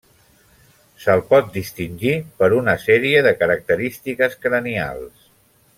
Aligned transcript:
Se'l 1.03 1.21
pot 1.33 1.51
distingir 1.57 2.15
de 2.15 2.23
i 2.23 2.37
per 2.41 2.49
una 2.63 2.75
sèrie 2.87 3.21
de 3.29 3.37
característiques 3.45 4.39
cranials. 4.47 5.33